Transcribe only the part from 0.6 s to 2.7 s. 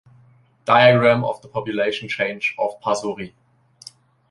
Diagram of the population changes